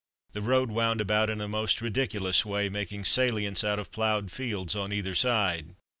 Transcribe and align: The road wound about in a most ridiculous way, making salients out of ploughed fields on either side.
The 0.31 0.41
road 0.41 0.71
wound 0.71 0.99
about 0.99 1.29
in 1.29 1.39
a 1.41 1.47
most 1.47 1.79
ridiculous 1.79 2.43
way, 2.43 2.69
making 2.69 3.05
salients 3.05 3.63
out 3.63 3.77
of 3.77 3.91
ploughed 3.91 4.31
fields 4.31 4.75
on 4.75 4.91
either 4.91 5.13
side. 5.13 5.75